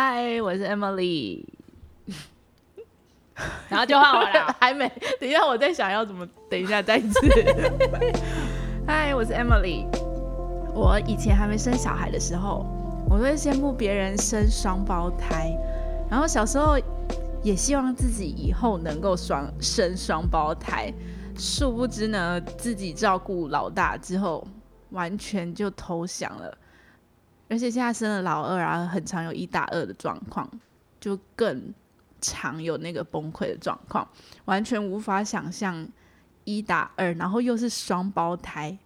[0.00, 1.44] 嗨，我是 Emily。
[3.68, 4.88] 然后就换我了， 还没。
[5.18, 6.24] 等一下，我在想要怎么。
[6.48, 7.18] 等一下，再一次。
[8.86, 9.88] 嗨，我是 Emily。
[10.72, 12.64] 我以前还没生小孩的时候，
[13.10, 15.52] 我会羡慕别人生双胞胎，
[16.08, 16.78] 然后小时候
[17.42, 20.94] 也希望自己以后能够双生双胞胎。
[21.36, 24.46] 殊不知呢，自己照顾老大之后，
[24.90, 26.56] 完全就投降了。
[27.48, 30.50] 而且现在生了老二啊，很常有一打二的状况，
[31.00, 31.74] 就更。
[32.20, 34.04] 常有那个崩溃的状况，
[34.44, 35.88] 完全无法想象
[36.42, 38.76] 一打二，然后又是双胞胎，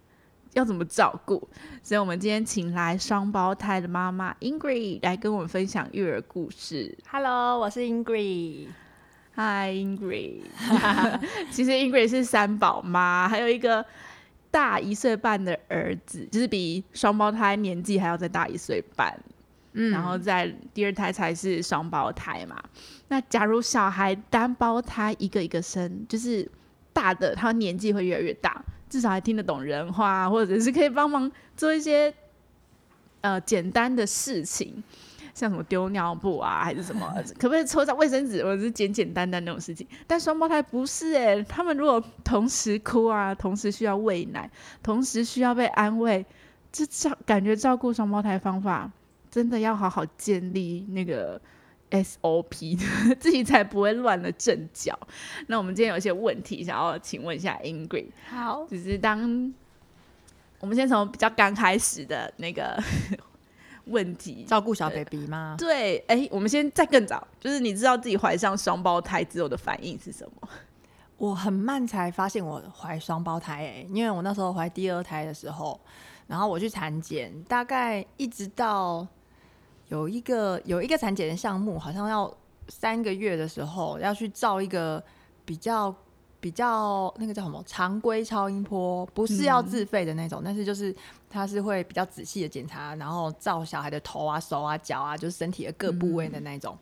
[0.52, 1.48] 要怎么照顾？
[1.82, 6.94] 所以，我们今天请来双胞胎的妈妈 Ingrid 来跟我们分享育儿故事。
[7.10, 8.66] Hello，我是 Ingrid。
[9.34, 10.42] Hi Ingrid。
[11.50, 13.82] 其实 Ingrid 是三宝妈，还有一个
[14.52, 19.18] 大一岁半的儿子，就是比双胞胎年纪还要再大一岁半。
[19.72, 22.62] 嗯，然后在第二胎才是双胞胎嘛。
[23.08, 26.46] 那假如小孩单胞胎一个一个生，就是
[26.92, 32.12] 大的他年纪会越来越大，至少还听得懂人话，或者是可以帮忙做一些
[33.22, 34.84] 呃简单的事情，
[35.34, 39.86] 像什么丢尿布啊，还是什么，可不可以抽张卫生纸，或者是简简单单那种事情。
[40.06, 44.50] 但双胞胎不是哎，他们如果同时哭啊，同时需要喂奶，
[44.82, 46.24] 同时需要被安慰，
[46.70, 48.90] 这照感觉照顾双胞胎方法
[49.30, 51.40] 真的要好好建立那个。
[51.92, 52.78] SOP
[53.20, 54.98] 自己才不会乱了阵脚。
[55.48, 58.06] 那我们今天有一些问题想要请问一下 Ingrid。
[58.30, 59.52] 好，就是当
[60.58, 62.82] 我们先从比较刚开始的那个
[63.86, 65.56] 问题，照顾小 baby 吗？
[65.58, 70.48] 对，哎，我们先再更早，就是你知道自己怀上双胞胎之后的反应是什么？
[71.18, 75.80] 我很慢才发现我怀双胞胎，哎，因为我那时候怀第二胎的时候，
[76.26, 79.06] 然后我去产检，大概一直到。
[79.88, 82.32] 有一个有一个产检的项目，好像要
[82.68, 85.02] 三个月的时候要去照一个
[85.44, 85.94] 比较
[86.42, 90.92] 比较那个叫什么常规超音波，不是要自费的那种，但是就是
[91.30, 96.76] 它是会比较仔细的检查，然后照小孩的头啊、手啊、脚啊，就是身体的各部位的那种。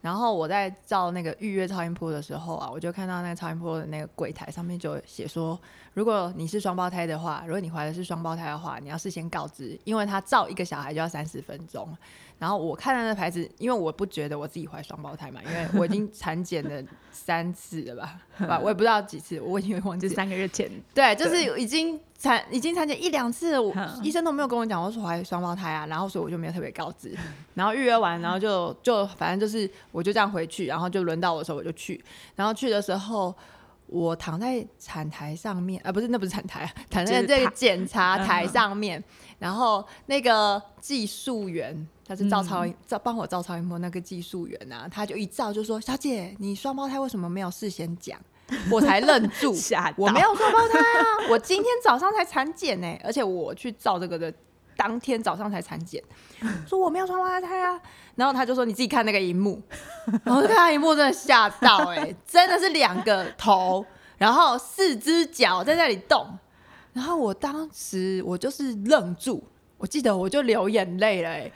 [0.00, 5.60] 然后我在照那个预约超音波的时候啊，我就看到那个超音波的那个柜台上面就写说，
[5.92, 11.86] 如果你是双胞胎的话，如果你怀的是双胞胎的话，你要事先告知，因为他照一个小孩就要三十分钟。
[12.42, 16.82] 然后我看到那牌子，因为我不觉得我自己怀双胞胎嘛，因为我已经 产检了
[17.12, 20.68] 三次了吧， 吧，我也不知道几次，我已经忘记三个月前。
[20.92, 23.72] 对，就是已经产已经产检一两次，我
[24.02, 27.16] 医生都没有跟我讲我是怀双胞胎啊，然后所以我就没有特别告知。
[27.54, 32.02] 然后预约完，然后就就反正就是我就这样回去，然后就轮到我的时候我就去，
[32.34, 33.32] 然后去的时候。
[33.88, 39.02] 我躺在产台上面，啊，不是，那不是产台，躺在这个检查台上面，
[39.42, 41.76] 然后那个技术员，
[42.06, 48.16] 他是照超音，照帮我照超音波那个技术员啊，他就一照就说：“小姐，你双胞胎为什么没有事先讲？”
[48.70, 49.52] 我才愣住，
[49.98, 54.32] 我没有双胞胎啊，我今天早上才产检呢，而且我去照这个的
[54.76, 56.00] 当天早上才产检，
[56.64, 57.80] 说我没有双胞胎啊。
[58.14, 59.60] 然后他就说：“你自己看那个荧幕。”
[60.22, 63.84] 然后看荧幕真的吓到，哎，真的是两个头，
[64.18, 66.38] 然后四只脚在那里动。
[66.92, 69.42] 然后我当时我就是愣住，
[69.78, 71.50] 我记得我就流眼泪了，哎，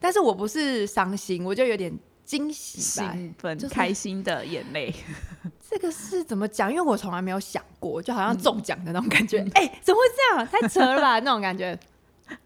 [0.00, 1.92] 但是我不是伤心，我就有点
[2.24, 4.94] 惊喜、兴奋、开心的眼泪。
[5.70, 6.70] 这个是怎么讲？
[6.70, 9.46] 因为我从来没有想过，就好像中奖的那种感觉。
[9.52, 10.46] 哎，怎么会这样？
[10.46, 11.78] 太扯了吧，那种感觉。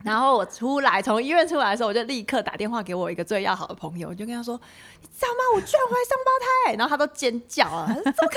[0.02, 4.60] 然后我出来，从医院出来的时候，我就立刻打电话给我一个最要好的朋友，我就跟他说
[5.00, 5.56] ：“你知道吗？
[5.56, 6.30] 我居然怀双胞
[6.66, 8.36] 胎！”然后他都尖叫啊，怎么可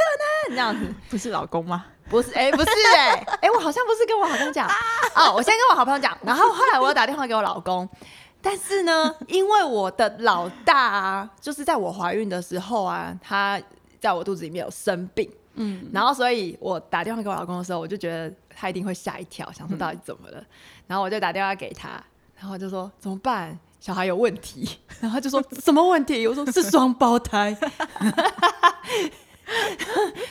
[0.50, 0.56] 能？
[0.56, 1.86] 这样子不是老公吗？
[2.10, 4.68] 不是，哎，不是，哎， 哎，我好像不是跟我好朋友讲
[5.16, 7.88] 哦，我先跟我好朋友讲，然后后来我又打电话给我老公，
[8.42, 13.60] 但是呢，因为我的老大啊，就是在我怀孕的时候啊，他
[14.00, 20.44] 在我肚子里面有生病，嗯，然后所以我打电话给我老公的时候，我就觉得他一定会吓一跳，想说到底怎么了。
[20.88, 21.90] 然后我就打电话给他，
[22.36, 23.58] 然后就说怎么办？
[23.80, 24.78] 小孩有问题。
[25.00, 26.28] 然后就说什么问题？
[26.28, 27.58] 我说是双胞胎。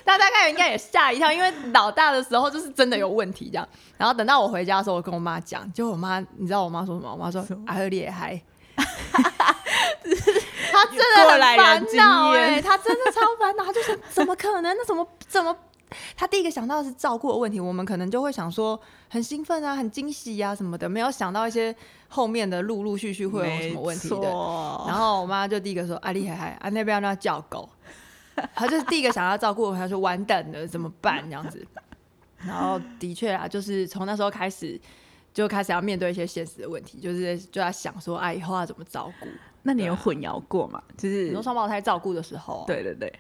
[0.04, 3.68] 大家大概应该也吓一跳，因为老大的时候就是真的有问题这样。
[3.96, 7.12] 然后等到我回家的时候，我跟我妈讲，就我妈，你知道我妈说什么？
[7.12, 8.40] 我妈说阿赫厉害。
[10.72, 14.76] 他真的很烦恼哎，他真的超烦恼，他就是怎么可能？
[14.76, 15.56] 那怎么怎么？
[16.16, 18.78] 他第一个想到的是照顾的问题，我们可能就会想说
[19.08, 21.74] 很兴奋啊，很惊喜啊什么的，没有想到一些
[22.08, 24.28] 后面的陆陆续续会有什么问题的。
[24.88, 27.68] 然后我妈就第一个说：“啊，厉害害啊，那边要叫狗。”
[28.54, 31.66] 他就是第一个想要照顾，他说：“完蛋了，怎么办？”这样子。
[32.46, 34.78] 然后的确啊，就是从那时候开始
[35.32, 39.26] 就开始要面对一些现实的问题，就是就在想说：“啊，以后要怎么照顾？”
[39.66, 40.82] 那你有混淆过吗？
[40.98, 43.10] 就是很多双胞胎照顾的时候，对对对，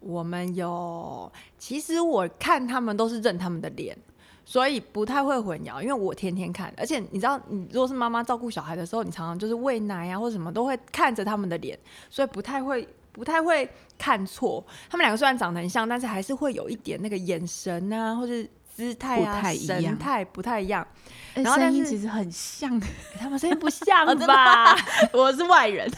[0.00, 3.96] 我们有，其实我看他们都是认他们的脸，
[4.44, 11.78] 所以不太会混淆，因为我天天看，而且你知道，你如果是妈妈照顾小孩的时候，你常常就是喂奶啊或者什么都会看着他们的脸，
[12.10, 14.64] 所以不太会不太会看错。
[14.88, 18.32] 他们两个虽然长得很像，但是还是会有一点那个眼神啊，或者
[18.74, 20.86] 姿态啊、神态不太一样。
[21.34, 22.80] 然然后声音其实很像，
[23.18, 24.76] 他们声音不像吧？
[25.12, 25.88] 我是外人，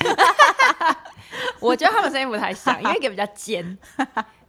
[1.61, 3.79] 我觉得他们声音不太像，因为一个比较尖，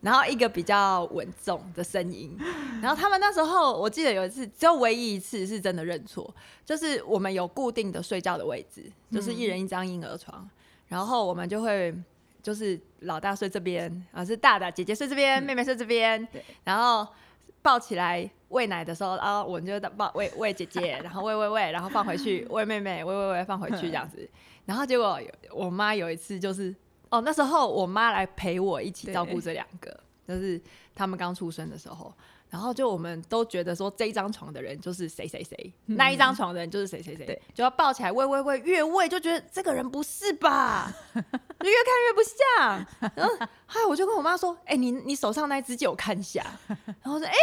[0.01, 2.37] 然后一个比较稳重的声音。
[2.81, 6.33] 然后他们那时候，我记得有一次，只有唯一一次是真的认错，
[6.65, 10.49] 就是我们有固定的睡觉的位置，就是一人一张婴儿床，
[10.87, 11.93] 然后我们就会
[12.41, 16.27] 就是老大睡这边，啊是大的姐姐睡这边，妹妹睡这边，
[16.63, 17.07] 然后
[17.61, 24.29] 抱起来喂奶的时候，然后我们就抱喂喂姐姐，然后喂喂喂，然后放回去喂妹妹，喂喂喂放回去这样子。
[24.65, 25.19] 然后结果
[25.51, 26.73] 我妈有一次就是
[27.09, 30.59] 哦，那时候我妈来陪我一起照顾这两个，就是
[30.95, 32.13] 他们刚出生的时候。
[32.51, 43.11] 然后就我们都觉得说这一张床的人就是谁谁谁，那一张床的人就是谁谁谁对，就要抱起来喂喂喂，越喂就觉得这个人不是吧， 就越看越不像。
[43.15, 46.45] 然后嗨，我就跟我妈说，哎、你你手上那一只借我看一下。
[46.67, 47.33] 然后说，哎、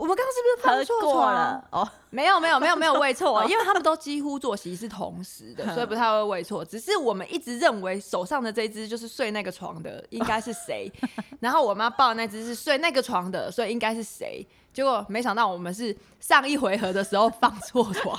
[0.00, 6.64] 我们刚刚是不是放错过了哦，没有没有没有没有喂错， 因为他们都几乎作息是同时的，所以不太会喂错。
[6.64, 10.90] 只是我们一直认为手上的这一只就是睡那个床的，应该是谁。
[11.38, 14.46] 然后我妈抱的那只是睡那个床的，所以应该是谁。
[14.72, 18.16] 结果没想到我们是上一回合的时候放错床，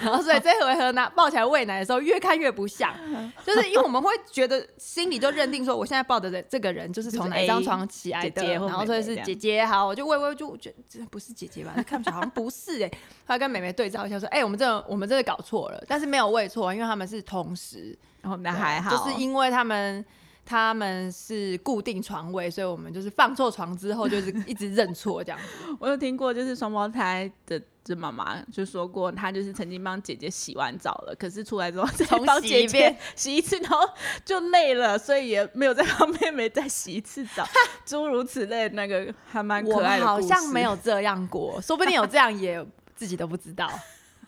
[0.00, 2.94] 然后所以这回合拿抱起来喂奶的时候，越看越不像，
[3.44, 11.74] 就是因为我们会觉得心里就认定说，我现在抱的这这个人就是从哪一张床起来的，然后所以是姐姐，好，我就喂喂，就觉得这不是姐姐吧？
[11.86, 12.88] 看起来好像不是哎、
[13.26, 20.04] 后来跟妹妹对照一下，说，哎、我们这个我们这个搞错了，但是没有喂错，因为他们是同时，然后那还好，就是因为他们。
[20.50, 25.38] 他们是固定床位，所以我们就是放错床之后，就是一直认错这样。
[25.78, 33.88] 我有听过，就是双胞胎的这妈妈就说过，她就是曾经帮姐姐洗完澡了，可是出来之后再帮姐姐洗一遍洗一次，然后
[34.26, 37.48] 就累了，所以也没有再帮妹妹再洗一次澡，
[37.86, 40.06] 诸如此类，那个还蛮可爱的。
[40.06, 42.62] 好像没有，这样过，说不定有这样也
[42.94, 43.70] 自己都不知道。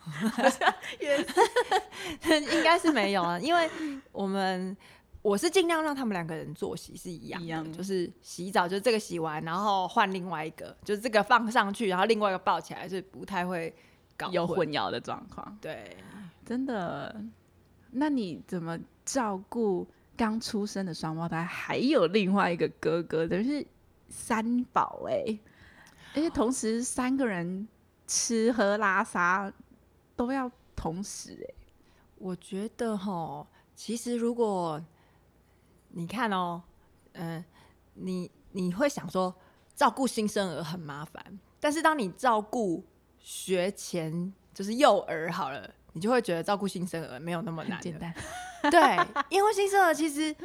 [0.99, 1.17] 也
[2.55, 3.69] 应该是没有啊，因为
[4.11, 4.75] 我们
[5.21, 7.73] 我是尽量让他们两个人作息是一样的，一样。
[7.73, 13.73] 就是洗澡就是这个洗完，然后换另外一个，就是这个放上去，然后另外一个抱起来，是不太会
[14.17, 14.67] 搞有混。
[14.69, 15.95] 淆的状况，对，
[16.45, 17.23] 真的。
[17.91, 19.85] 那你怎么照顾
[20.15, 23.67] 刚出生的双胞胎，还有另外一个哥哥，等于是
[24.09, 25.37] 三宝哎、
[26.15, 27.67] 而且同时三个人
[28.07, 29.51] 吃喝拉撒
[30.15, 31.53] 都要同时哎、
[32.17, 33.45] 我觉得哈，
[33.75, 34.81] 其实如果
[35.93, 36.61] 你看哦，
[37.13, 37.43] 嗯、
[37.93, 39.33] 你你会想说
[39.75, 42.85] 照顾新生儿很麻烦，但是当你照顾
[43.19, 48.13] 学前就是幼儿好了，你就会觉得照顾新生儿没有那么难简单，
[48.71, 50.35] 对，因为新生儿其实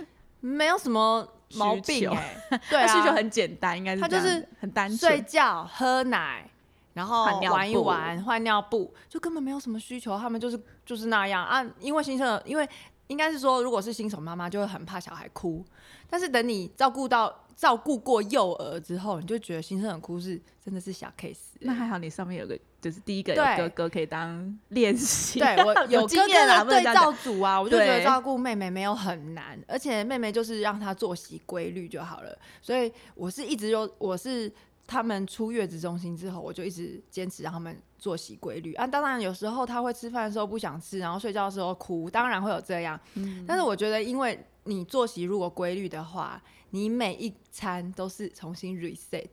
[0.40, 2.36] 没有什么毛病哎、
[2.68, 6.48] 对啊，他需求很简单，应该是他就是很单纯睡，觉、喝奶，
[6.92, 11.64] 然后玩一玩、换尿布，就根本没有什么需求，他们就是就是那样啊。
[11.78, 12.68] 因为新生儿，因为
[13.08, 15.64] 应该是说，如果是新手妈妈，就会很怕小孩哭，
[16.08, 32.38] 但是等你照顾到照顾过幼儿之后，你就觉得新生儿哭是真的是小 case 欸、那还好你上面有个就是第一个有哥哥可以当 练习，对我有经哥哥验啦，不能的对照组啊，我就觉得照顾妹妹没有很难，而且妹妹就是让她作息规律就好了。
[32.60, 34.52] 所以我是一直有，我是
[34.86, 38.86] 他们出月子中心之后，我就一直坚持让他们作息规律啊。
[38.86, 42.98] 当然有时候他会吃饭的时候不想吃，然后睡觉的时候哭，当然会有这样。
[43.46, 49.26] 但是我觉得，因为你作息如果规律的话，你每一餐都是重新 reset。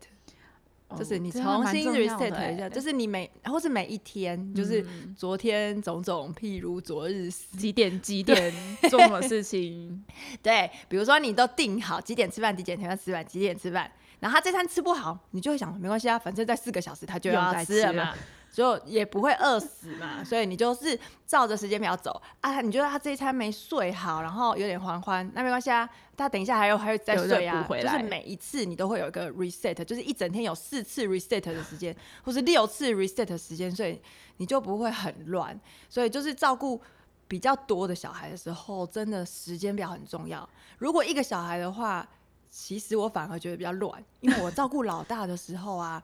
[0.95, 7.57] 就是你重新 reset 一下，欸就是你每或是每一天，就是嗯昨天种种，譬如昨日死。
[7.57, 8.53] 几点几点
[8.91, 10.05] 做什么事情，
[10.43, 13.91] 对，比如说你都定好几点吃饭，几点吃饭吃饭，几点吃饭，
[14.23, 18.13] 然后他这餐吃不好，你就会想没关系啊，反正在四个小时他就要在吃了嘛，
[18.53, 22.61] 就也不会饿死嘛， 所以你就是照着时间表走啊。
[22.61, 34.01] 你觉得他这一餐没睡好，然后有点欢欢，那没关系啊，他等一下还有还有再睡啊，补回来就是每一次你都会有一个 reset，就是一整天有四次 reset 的时间，或是六次 reset 的时间，所以
[34.37, 35.59] 你就不会很乱。
[35.89, 36.81] 所以就是照顾
[37.27, 40.47] 比较多的小孩的时候，真的时间表很重要。
[40.77, 42.07] 如果一个小孩的话，
[42.55, 43.91] 其实我反而觉得比较乱，
[44.21, 46.01] 因为我照顾老大的时候啊，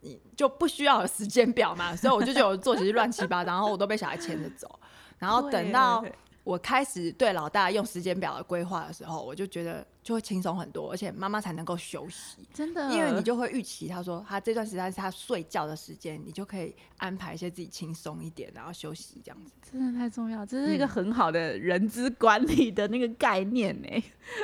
[0.00, 4.80] 你就不需要有时间表嘛，所以我就觉得我作息是乱七八糟，然后我都被小孩牵着走。
[5.18, 6.02] 然后等到
[6.42, 12.48] 我开始对老大用时间表的规划的时候，我就觉得就会轻松很多，而且妈妈才能够休息。
[12.54, 19.52] 真的，因为你就会预期他说他这段时间是他睡觉的时间，你就可以安排一些自己轻松一点，然后休息这样子。
[19.70, 23.88] 真的太重要，这是一个很好的人资管理的那个概念呢。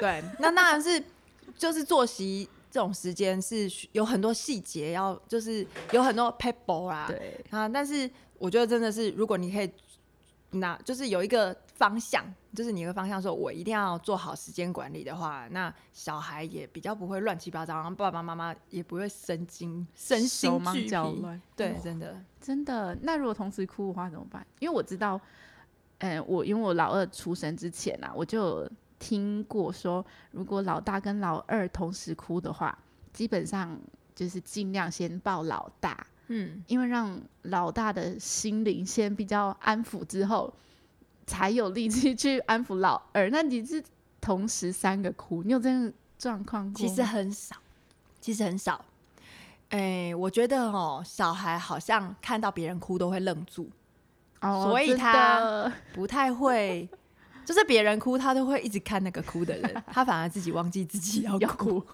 [0.01, 1.03] 对，那当然是
[1.57, 7.07] 就是作息这种时间是有很多细节要，就是有很多 people 啦。
[7.09, 9.71] 对啊，但是我觉得真的是，如果你可以。
[10.53, 21.25] 那就是有一个方向，就是你一个方向说，我一定要做好时间管理的话，那小孩也比较不会乱七八糟，然后爸爸妈妈也不会神经身心俱疲。
[21.55, 22.99] 对，真的真的。
[23.03, 24.45] 那如果同时哭的话怎么办？
[24.59, 25.21] 因为我知道，
[25.99, 28.69] 嗯，我因为我老二出生之前啊，我就
[29.01, 32.79] 听过说，如果老大跟老二同时哭的话，
[33.13, 33.77] 基本上
[34.15, 36.07] 就是尽量先抱老大。
[36.29, 40.55] 嗯，因为让老大的心灵先比较安抚之后，
[41.27, 43.29] 才有力气去安抚老二。
[43.31, 43.83] 那你是
[44.21, 46.79] 同时三个哭，你有这样状况过？
[46.79, 47.57] 其实很少，
[48.21, 48.85] 其实很少。
[49.71, 53.69] 哎，我觉得哦，小孩好像看到别人哭都会愣住，
[54.41, 56.89] 哦，所以他不太会，
[57.51, 61.85] 就是别人哭他都会一直看那个哭的人，他反而自己忘记自己要哭，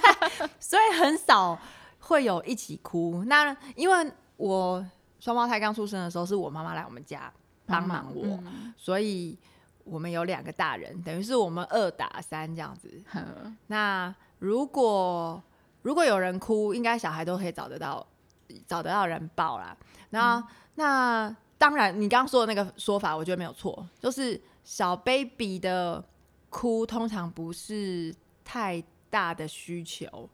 [0.60, 1.58] 所以很少。
[2.00, 4.82] 会有一起哭，那因为我
[5.20, 7.30] 双胞胎刚出生的时候，是我妈妈来我们家
[7.66, 8.38] 帮忙我，
[8.78, 9.36] 所以
[9.84, 12.88] 我们有两个大人，等于是我们二打三这样子。
[13.66, 15.42] 那如果
[15.82, 18.06] 如果有人哭，应该小孩都可以找得到，
[18.66, 19.76] 找得到人抱啦。
[20.08, 20.42] 那
[20.76, 26.04] 那当然，你刚刚说的那个说法，我觉得没有错，就是小 baby 的
[26.50, 30.28] 哭通常不是太大的需求。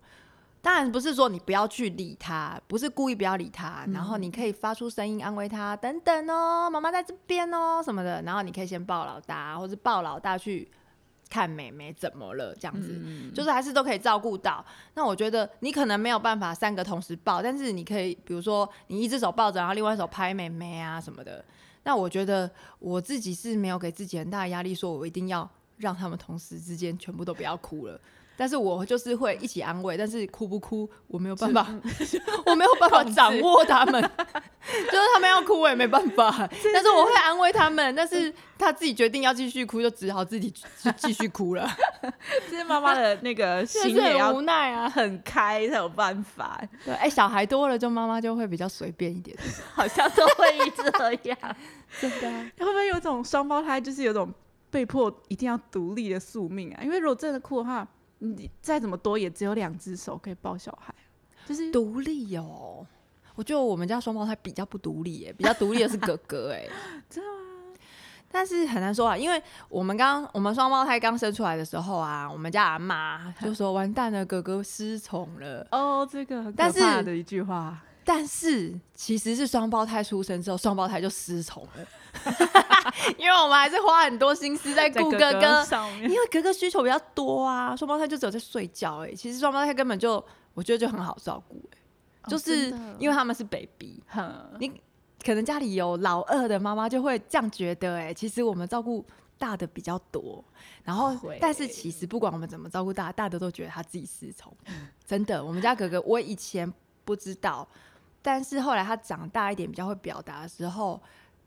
[0.61, 10.69] 当然不是说你不要去理他，不是故意不要理他，然后你可以发出声音安慰他，等等哦，妈妈在这边哦什么的，然后你可以先抱老大，或者抱老大去
[11.31, 13.00] 看妹妹怎么了，这样子，
[13.33, 14.64] 就是还是都可以照顾到。
[14.95, 21.45] 那我觉得你可能没有办法三个同时抱，但是你可以，比如说你一只手抱着，然后另外一手拍妹妹啊什么的。
[21.85, 28.00] 那我觉得我自己是没有给自己很大的压力，说我一定要让他们同时之间全部都不要哭了。
[28.37, 31.67] 但是我就是会一起安慰，但是哭不哭我没有办法，
[32.47, 36.31] 我没有办法 掌握他们， 就是他们要哭我也没办法，
[36.73, 40.53] 但是我会安慰他们，但是他自己决定要继续哭，就只好自己
[40.97, 41.69] 继续哭了。
[42.50, 46.61] 这是妈妈的那个心也要无奈啊，很开才有办法。
[46.85, 49.37] 对，哎，小孩多了就妈妈就会比较随便一点，
[49.73, 51.38] 好像都会这样，
[52.00, 52.31] 真的。
[52.59, 54.33] 会不会有种双胞胎就是有种
[54.71, 56.83] 被迫一定要独立的宿命啊？
[56.83, 57.87] 因为如果真的哭的话。
[58.18, 60.94] 你再怎么多，也只有两只手可以抱小孩，
[61.47, 62.87] 就是独立哦。
[63.35, 66.68] 我觉得我们家双胞胎比较不独立，哎，比较独立的是哥哥，哎，
[67.11, 67.38] 真的吗？
[68.30, 77.80] 但是很难说啊，因为我们刚我们双胞胎刚生出来的时候啊，我们家阿妈就说：“完蛋了，哥哥失宠了。”哦，这个很可怕的一句话。
[78.04, 81.87] 但是其实是双胞胎出生之后，双胞胎就失宠了。
[83.18, 87.75] 因为我们还是花很多心思在顾哥哥上面，因为哥哥需求比较多啊。
[87.75, 91.78] 双胞胎就只有在睡觉，哎，其实双胞胎根本就我觉得就很好照顾，哎，
[92.28, 92.68] 就是
[92.99, 94.02] 因为他们是 baby。
[94.58, 94.70] 你
[95.25, 99.04] 可能家里有老二的妈妈就会这样觉得，哎，其实我们照顾
[99.38, 100.44] 大的比较多。
[100.84, 104.54] 然后，但是其实不管我们怎么照顾大，大的都觉得他自己失宠。
[105.06, 106.70] 真的，我们家哥哥，我以前
[107.04, 107.66] 不知道，
[108.25, 111.00] 但是后来他长大一点，比较会表达的时候。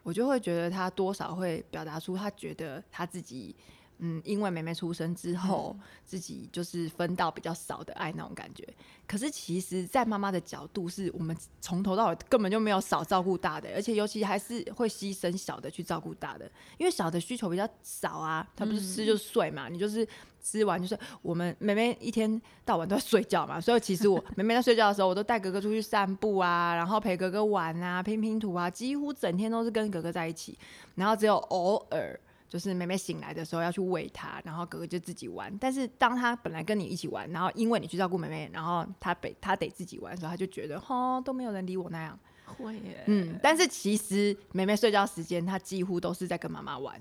[0.04, 3.54] 我就会觉得他多少会表达出他觉得他自己，
[4.00, 5.76] 嗯，因为妹妹出生之后，
[6.06, 8.68] 自己就是分到比较少的爱那种感觉。
[9.08, 20.08] 可是其实，在妈妈的角度，是我们从头到尾根本就没有少照顾大的，而且尤其还是会牺牲小的去照顾大的，因为小的需求比较少啊，他不是吃就睡嘛，你就是。
[20.40, 30.58] 吃完就是我们妹妹一天到晚都在睡觉嘛， 所以其实我妹妹在睡觉的时候，我都带哥哥出去散步啊，然后陪哥哥玩啊，拼拼图啊，几乎整天都是跟哥哥在一起。
[30.96, 32.18] 然后只有偶尔
[32.50, 35.56] 就是妹妹醒来的时候要去喂她，然后哥哥就自己玩。
[35.60, 42.18] 但是当他本来跟你一起玩，然后因为你去照顾妹妹，然后他得他得自己玩的时候，他就觉得哈都没有人理我那样。
[42.46, 47.00] 会，嗯，但是其实妹妹睡觉时间，她几乎都是在跟妈妈玩，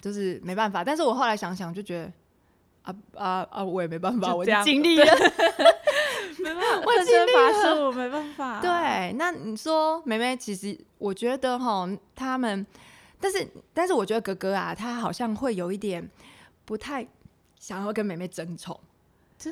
[0.00, 0.82] 就是没办法。
[0.82, 2.12] 但是我后来想想就觉得。
[2.82, 3.62] 啊啊啊！
[3.62, 5.04] 我也没办法，我尽力了
[6.42, 7.32] 没办法，我尽力
[7.62, 8.58] 了，我没办法。
[8.62, 12.66] 对，那你说妹妹，其实我觉得哈，他们，
[13.20, 16.10] 但是但是我觉得哥哥啊，他好像会有一点
[16.64, 17.06] 不太
[17.58, 18.80] 想要跟妹妹争宠，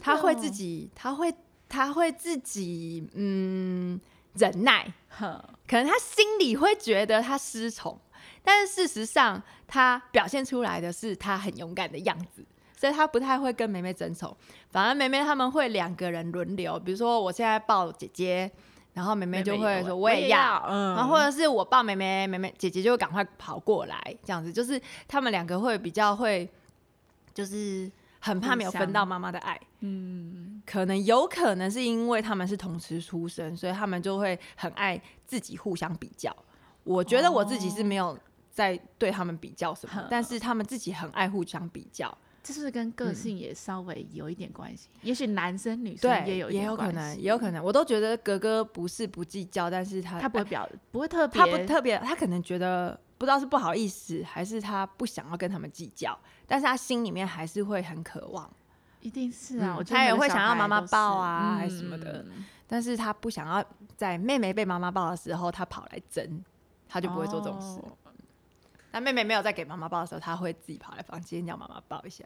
[0.00, 1.34] 他会自己，他会
[1.68, 4.00] 他会自己嗯
[4.34, 8.00] 忍耐，可能他心里会觉得他失宠。
[8.42, 12.42] 但是事实上，他表现出来的是他很勇敢的样子，
[12.74, 14.34] 所以他不太会跟妹妹争宠，
[14.70, 18.50] 反而妹妹他们会两个人轮流，比如说我现在抱姐姐，
[18.98, 26.50] 然后妹妹就会说我也要，嗯，然后或者是我抱妹妹，妹妹姐姐就会赶快跑过来，这样子就是他们两个会比较会，
[27.32, 27.88] 就是
[28.18, 36.34] 很怕没有分到妈妈的爱，嗯，可能有可能是因为他们是同时出生，所以他们就会很爱自己互相比较。
[36.82, 38.18] 我觉得我自己是没有
[38.50, 42.12] 在对他们比较什么，但是他们自己很爱互相比较。
[42.48, 44.88] 这是不是跟个性也稍微有一点关系？
[45.02, 47.62] 也许男生女生也有一也有可能，也有可能。
[47.62, 58.50] 我都觉得格格不是不计较，但是他他不会表，不会特别，他不特别，他可能觉得不知道是不好意思，还是他不想要跟他们计较，但是他心里面还是会很渴望。
[59.02, 63.62] 一定是啊，嗯我他也会想要妈妈抱啊还是什么的嗯但是他不想要
[63.94, 66.42] 在妹妹被妈妈抱的时候，他跑来争，
[66.88, 67.78] 他就不会做这种事。
[67.80, 67.92] 哦
[68.98, 72.24] 那妹妹没有在给妈妈抱的时候，她会自己跑来房间叫妈妈抱一下。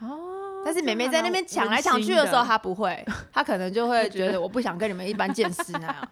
[0.00, 6.08] 哦，但是妹妹在那边抢来温抢去的时候，她不会，她可能就会就觉得我不想跟你们一般见识那样。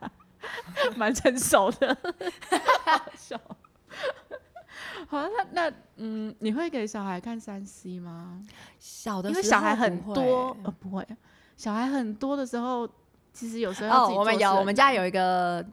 [0.96, 1.96] 蛮成熟的，
[2.84, 3.40] 好笑。
[5.08, 8.40] 好，那那嗯，你会给小孩看三 C 吗？
[8.78, 11.04] 小的因为时候小孩很多，呃，不会，
[11.56, 12.88] 小孩很多的时候，
[13.32, 15.64] 其实有时候哦我们有，我们家有一个，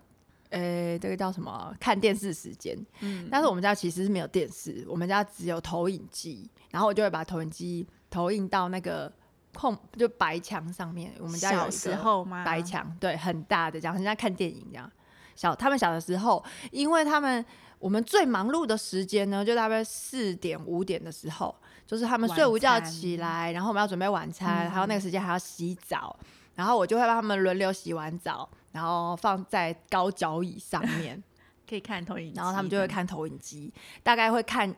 [0.54, 1.76] 呃，这个叫什么？
[1.80, 2.78] 看电视时间。
[3.02, 9.12] 嗯，但是我们家其实是没有电视，我们家只有投影机，然后我就会把投影机投影到那个
[9.56, 11.12] 空就白墙上面。
[11.20, 12.44] 我们家有小时候吗？
[12.46, 14.90] 白墙，对，很大的这样，很像看电影这样。
[15.36, 17.44] 小他们小的时候，因为他们
[17.80, 21.56] 我们最忙碌的时间呢，就大概四点五点的时候，
[21.88, 26.16] 就是他们睡午觉起来，然后我们要准备晚餐，嗯还有那个时间还要洗澡，
[26.54, 31.24] 然后我就会帮他们轮流洗完澡，然后放在高脚椅上面，
[31.70, 33.72] 可以看投影机，然后他们就会看投影机，
[34.04, 34.76] 大概会看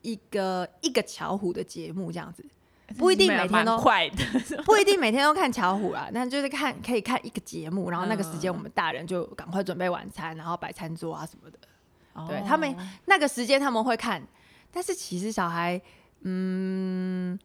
[0.00, 2.42] 一个一个巧虎的节目这样子。
[2.98, 4.16] 不一定每天都快的，
[4.66, 8.54] 不一定每天都看巧虎啦，但就是看可以看一个节目，然后那个时间嗯。
[8.54, 11.58] 我们大人就赶快准备晚餐，然后摆餐桌啊什么的。
[12.28, 12.44] 对哦。
[12.46, 12.76] 他们
[13.06, 14.22] 那个时间他们会看，
[14.70, 15.80] 但是其实小孩，
[16.20, 17.38] 嗯，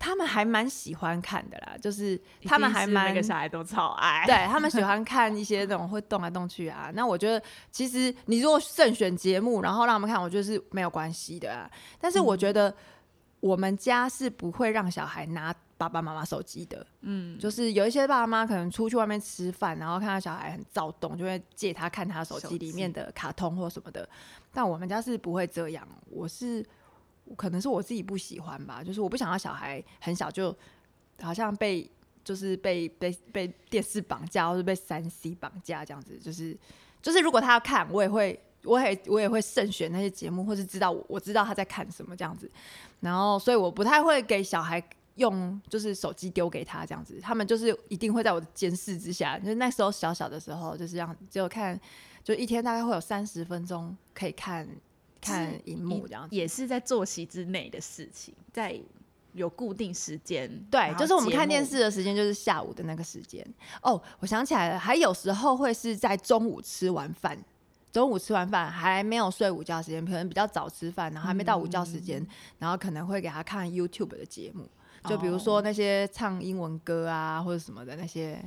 [0.00, 6.90] 他们还蛮喜欢看的啦，就是他们还蛮每个小孩都超爱，对他们喜欢看一些那种会动来动去啊。
[6.94, 11.70] 那我觉得其实你如果慎选节目，然后让他们看，我觉得是没有关系的啊。
[12.00, 12.74] 但是我觉得
[13.40, 16.86] 我们家是不会让小孩拿爸爸妈妈手机的。
[17.02, 24.08] 嗯，就是有一些爸爸妈妈可能出去外面吃饭，然后看到小孩很躁动，就会借他看他手机里面的卡通或什么的。
[24.50, 26.66] 但我们家是不会这样，我是
[27.36, 30.54] 可能是我自己不喜欢吧，就是我不想要小孩很小就
[31.20, 31.90] 好像被
[32.24, 36.18] 就是被被被电视绑架，或是被三 C 绑架这样子。
[36.18, 36.56] 就是
[37.02, 38.40] 就是如果他要看，我也会。
[38.64, 42.46] 我也我也会慎选那些节目，或是知道我我知道他在看什么这样子，
[43.00, 49.38] 然后所以我不太会给小孩用就是手机丢给他这样子，他们就是一定会在我的监视之下。
[49.38, 51.80] 就是那时候小小的时候，就是这样，只有看，
[52.22, 54.68] 就一天大概会有三十分钟可以看
[55.20, 56.26] 看荧幕这样。
[56.30, 58.80] 也是在作息之内的事情，在
[59.32, 60.50] 有固定时间。
[60.70, 63.46] 对就是我们看电视的时间就是下午的那个时间。
[63.82, 67.38] 哦，我想起来了，还有时候会是在中午吃完饭，
[67.92, 72.26] 中午吃完饭还没有睡午觉时间，可能比较早吃饭，然后还没到午觉时间，
[72.58, 74.68] 然后可能会给他看 YouTube 的节目，
[75.08, 78.42] 就比如说那些唱英文歌啊或者什么的那些。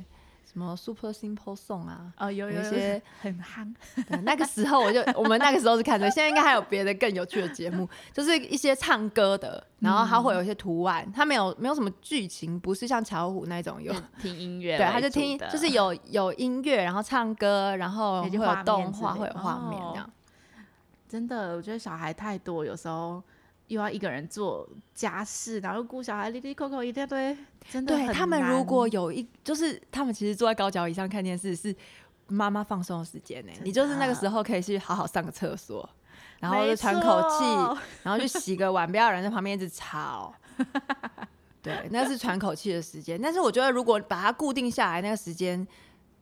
[0.54, 3.74] 什么 Super Simple Song 啊，哦，有有些 很夯，
[4.06, 20.10] 对，那个时候我就我们那个时候是看的，现在应该还有别的更有趣的节目，就是一些唱歌的，然后它会有一些图案，它没有没有什么剧情，不是像巧虎那种有，听音乐为对，他就听就是有有音乐，然后唱歌，然后会有动画，会有画面哦这样。
[21.08, 23.20] 真的，我觉得小孩太多，有时候
[23.68, 27.36] 又要一个人做家事，然后顾小孩，哩哩扣扣一大堆，
[27.70, 31.74] 真的对很他们如果有一，就是他们其实坐在高脚椅上看电视是
[32.28, 35.88] 妈妈放松的时间呢，真你就是那个的时候可以去好好上个厕所，
[36.40, 40.34] 然后就喘口气，然后去洗个碗，不要有人在旁边一直吵。
[41.62, 43.18] 对，那是喘口气的时间。
[43.18, 45.66] 但是我觉得，如果把它固定下来，那个时间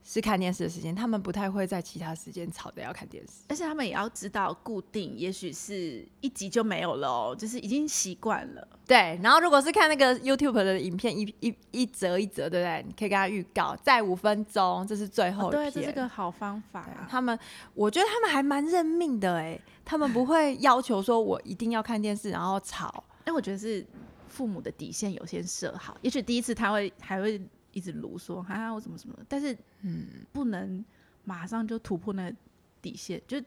[0.05, 3.45] 是看电视的时间，他们不太会在其他时间吵着要看电视。
[3.49, 8.67] 而且他们也要知道固定，也许是一集就没有了哦，就是已经习惯了。
[8.87, 12.85] 对，然后如果是看那个 YouTube 的影片，一一一折一折，对不对？
[12.87, 15.51] 你可以跟他预告，再五分钟，这是最后。
[15.51, 17.07] 对，这是个好方法啊。
[17.09, 17.39] 他们，
[17.75, 23.05] 我觉得他们还蛮认命的哎，他们不会 要求说我一定要看电视，然后吵。
[23.25, 23.87] 但我觉得是
[24.27, 27.41] 父母的底线有先设好，也许第一次他会还会
[27.73, 30.85] 一直卢说哈我怎么怎么，但是嗯，不能
[31.25, 32.37] 马上就突破那个
[32.81, 33.21] 底线。
[33.27, 33.39] 就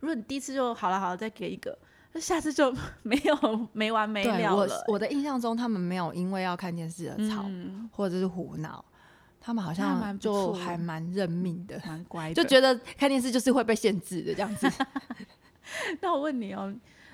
[0.00, 1.76] 如果你第一次就好了，好了，再给一个，
[2.12, 4.84] 那下次就 没有没完没了了。
[4.88, 7.44] 我的印象中，他们没有因为要看电视而吵，
[7.92, 8.84] 或者是胡闹。
[9.42, 14.70] 他们好像就还蛮认命的，蛮乖，就觉得看电视就是会被限制的这样子。
[16.02, 16.70] 那我问你哦，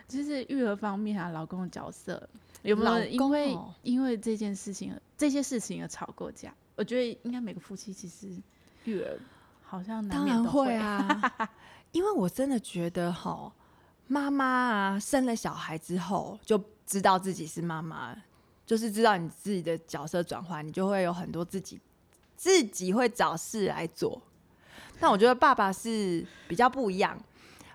[0.08, 2.28] 就是育儿方面啊，老公的角色
[2.66, 6.52] 有没有因为因为这件事情、这些事情而吵过架？
[6.74, 8.28] 我觉得应该每个夫妻其实
[8.84, 9.18] 育儿
[9.62, 11.32] 好像当然会啊，
[11.92, 13.50] 因为我真的觉得哈，
[14.06, 18.16] 妈妈啊生了小孩之后就知道自己是妈妈，
[18.66, 21.80] 就是知道你自己的角色转换，你就会有很多自己。
[22.36, 24.20] 自己会找事来做，
[25.00, 27.18] 但我觉得爸爸是比较不一样。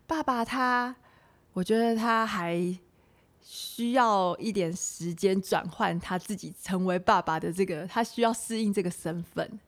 [0.06, 0.96] 爸爸他，
[1.54, 2.56] 我觉得他还
[3.42, 9.60] 需要一点时间转换他自己成为爸爸的这个，他需要适应这个身份。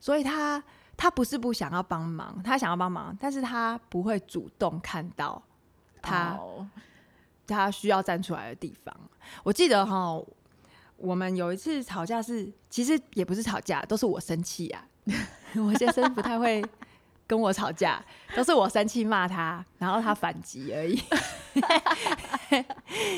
[0.00, 0.62] 所以他
[0.96, 5.42] 他不是不想要帮忙，他想要帮忙，但是他不会主动看到
[6.02, 6.38] 他
[7.46, 8.94] 他需要站出来的地方。
[9.42, 10.20] 我记得哈。
[10.96, 14.86] 我们有一次吵架是，其实也不是吵架，都是我生气啊。
[15.56, 16.64] 我先生不太会
[17.26, 18.02] 跟我吵架，
[18.34, 21.02] 都是我生气骂他，然后他反击而已。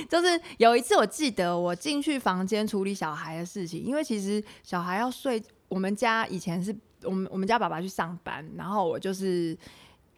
[0.09, 9.57] 就是有一次我记得我进去房间处理小孩的事情，因为其实小孩要睡，我们家以前是我们我们家爸爸去上班，然后我就是。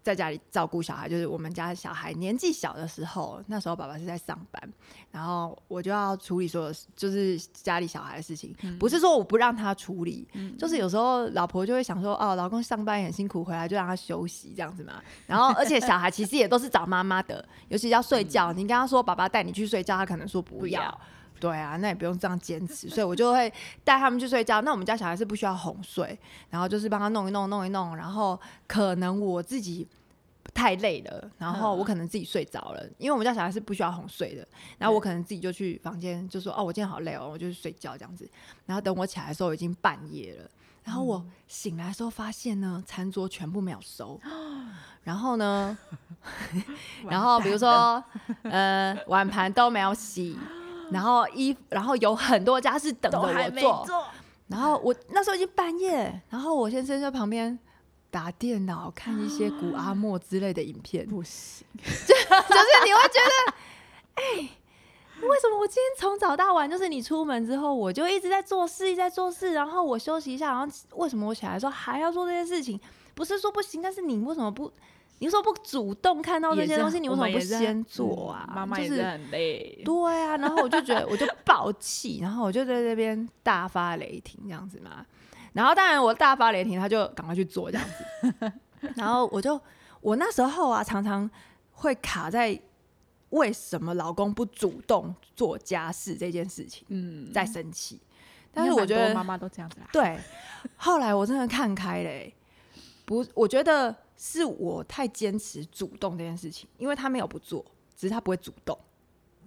[0.08, 4.72] 在家里照顾小孩，就是我们家小孩年纪小的时候，那时候爸爸是在上班，
[5.10, 8.54] 然后我就要处理所有就是家里小孩的事情。
[8.78, 10.26] 不是说我不让他处理，
[10.58, 14.94] 就是有时候老婆就会想说，哦，老公上班也很辛苦，回来就让他休息这样子嘛。
[15.26, 20.98] 然后，而且小孩其实也都是找妈妈的，尤其要睡觉，你跟他说爸爸带你去睡觉，他可能说不要。
[21.40, 23.48] 对啊，那也不用这样坚持，所以我就会
[23.84, 24.60] 带他们去睡觉。
[24.62, 26.18] 那我们家小孩是不需要哄睡，
[26.50, 29.86] 然后就是帮他弄一弄，弄一弄，然后可能我自己
[30.58, 34.46] 太累了，然后我可能自己睡着了，因为我们家小孩是不需要哄睡的。
[34.76, 38.28] 然后我可能自己就去房间，就说：“哦，我今天好累哦，我就去睡觉这样子。”
[38.66, 40.50] 然后等我起来的时候已经半夜了，
[40.82, 44.20] 然后我醒来的时候发现呢，餐桌全部没有收，
[45.04, 45.78] 然后呢，
[47.08, 48.02] 然后比如说
[48.42, 50.36] 呃，碗盘都没有洗。
[50.90, 53.26] 然后衣，然后有很多家是等着我
[53.86, 54.06] 做，
[54.46, 57.58] 然后我那时候已经半夜，然后我先生在旁边
[58.10, 61.90] 打电脑看一些古阿莫之类的影片，不行， 就是
[62.84, 63.54] 你会觉得，
[64.14, 64.22] 哎，
[65.20, 72.80] 为什么我今天从早到晚，就是你出门之后，我就一直在做事，一直在做事，然后我休息一下，然后为什么我起来的时候还要做这些事情？
[73.14, 74.72] 不是说不行，但是你为什么不？
[75.20, 78.48] 你说不主动看到这些东西，你为什么不先做啊？
[78.54, 79.82] 妈妈也是很累。
[79.84, 79.94] 对
[80.24, 85.04] 啊，然后我就觉得我就暴气，然后我就在这边大发雷霆这样子嘛。
[85.52, 88.52] 然后当然我大发雷霆，他就赶快去做这样子。
[88.96, 89.60] 然后我就
[90.00, 91.28] 我那时候啊，常常
[91.72, 92.58] 会卡在
[93.30, 98.00] 为什么老公不主动做家事这件事情，嗯，在生气。
[98.52, 99.86] 但是我觉得妈妈都这样子啦。
[99.92, 100.18] 对，
[100.76, 102.34] 后来我真的看开嘞，
[103.04, 103.94] 不，我觉得。
[104.20, 107.64] 是我太坚持主动这件事情，因为他没有不做，
[107.96, 108.76] 只是他不会主动，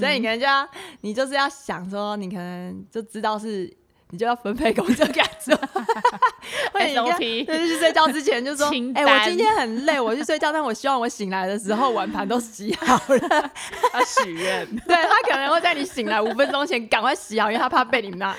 [0.00, 0.66] 所以你可能就要，
[1.02, 3.70] 你就是要想说，你可能就知道是，
[4.10, 5.56] 你就要分配工作给他做，
[6.72, 6.86] 或者
[7.18, 13.50] 你去睡觉之前就说，哎，我今天很累，我去睡觉，但我希望我醒来的时候碗盘都洗好了，
[13.92, 18.34] 他许愿， 对他可能会在你醒来五分钟前赶快洗好，因为他怕被你骂。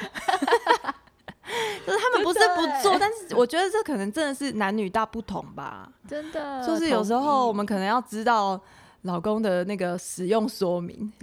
[1.85, 5.89] 就是他们不是不做，但是我觉得这可能真的是男女大不同吧。
[6.07, 8.57] 真的，就是有时候我们可能要知道
[9.03, 11.11] 老公的那个使用说明。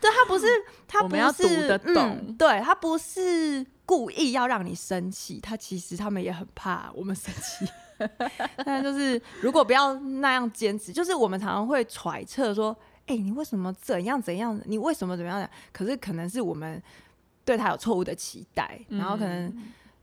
[0.00, 0.46] 对他不是，
[0.86, 7.70] 他不是懂，对他不是故意要让你生气，他其实他们也很怕我们生气。
[8.64, 12.76] 但就是如果不要那样坚持，就是我们常常会揣测说，
[13.06, 14.60] 哎，你为什么怎样怎样？
[14.66, 15.50] 你为什么怎么样？
[15.72, 16.82] 可是可能是我们。
[17.44, 19.50] 对他有错误的期待，然后可能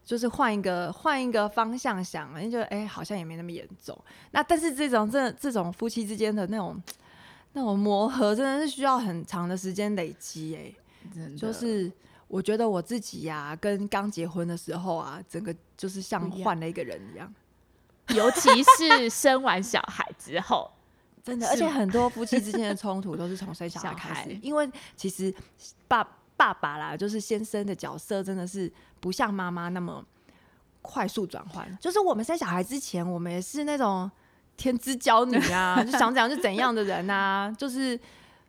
[0.06, 3.98] 就是换一个换一个方向想，你觉得哎，好像也没那么严重。
[4.32, 6.80] 那但是这种这这种夫妻之间的那种
[7.54, 10.56] 那种磨合，真的是需要很长的时间累积。
[10.56, 11.92] 哎，就是
[12.28, 17.34] 我觉得我自己呀，跟刚结婚的时候啊，整个就是像换了一个人一样，
[18.10, 20.70] 尤其是生完小孩之后，
[21.26, 25.34] 真的，而且很多夫妻之间的冲突都是从生小孩开 始，因为其实
[25.88, 26.08] 爸。
[26.38, 28.70] 爸爸啦，就是先生的角色，真的是
[29.06, 30.04] 不像妈妈那么
[30.82, 31.78] 快速转换。
[31.80, 34.10] 就是我们生小孩之前，我们也是那种
[34.58, 37.54] 天之骄女啊，就想怎样就怎样的人啊。
[37.56, 38.00] 就是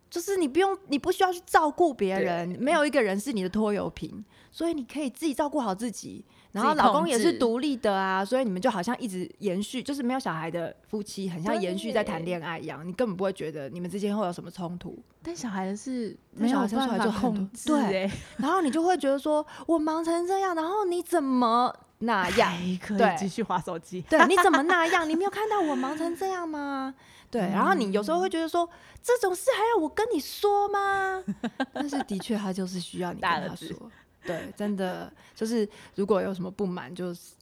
[0.09, 6.25] 就是你不用，你不需要去照顾别人，没有一个人是你的拖油瓶，所以你可以自己照顾好自己。
[6.57, 14.99] 然后老公也是独立的啊，所以你们就好像一直延续，就是没有小孩的夫妻，很像延续在谈恋爱一样，你根本不会觉得你们之间会有什么冲突。
[15.23, 18.11] 但小孩的是没有办法控制，对。
[18.39, 22.53] 然后你就会觉得说，我忙成这样，然后你怎么那样？
[22.97, 24.01] 对，继续划手机。
[24.09, 25.09] 对，你怎么那样？
[25.09, 26.95] 你没有看到我忙成这样吗？
[27.31, 27.41] 对。
[27.43, 28.69] 然后你有时候会觉得说，
[29.03, 31.23] 这种事还要我跟你说吗？
[31.75, 33.91] 但是的确，他就是需要你跟他说。
[34.27, 37.33] 对，真的就是如果有什么不满，就是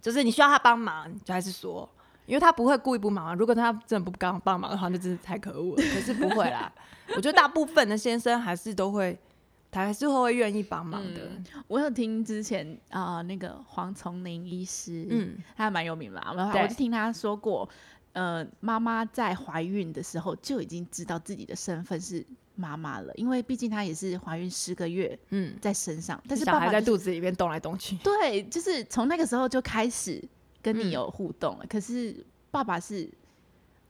[0.00, 1.88] 就是你需要他帮忙，就还是说，
[2.26, 3.36] 因为他不会故意不忙。
[3.36, 5.76] 如果他真的不刚帮忙的话，那真是太可恶了。
[5.76, 6.72] 可是不会啦，
[7.16, 9.18] 我觉得大部分的先生还是都会，
[9.70, 11.30] 他还是会愿意帮忙的。
[11.68, 17.68] 我有听之前啊，那个黄从林医师，嗯，他蛮有名嘛，我就听他说过，
[18.12, 22.26] 呃，妈妈在怀孕的时候就已经知道自己的身份是。
[22.56, 27.96] 妈妈了，因为毕竟她也是怀孕十个月，嗯，在身上，但是小孩在肚子里面动来动去。
[28.04, 30.22] 对，就是从那个时候就开始
[30.62, 31.66] 跟你有互动了。
[31.68, 33.10] 可是爸爸是，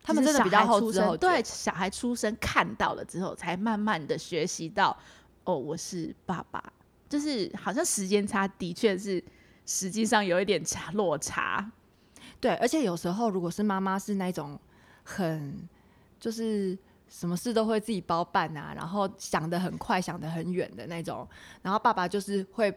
[0.02, 4.96] 他们真的比较后知后觉，对，小孩出生看到了之后，才慢慢的学习到，
[5.44, 6.72] 哦，我是爸爸，
[7.08, 9.22] 就是好像时间差的确是
[9.66, 11.70] 实际上有一点差落差。
[12.40, 14.58] 对，而且有时候如果是妈妈是那种
[15.02, 15.68] 很
[16.18, 16.78] 就是。
[17.14, 21.26] 什么事都会自己包办啊，然后想的很快，想的很远的那种，
[21.62, 22.76] 然后爸爸就是会。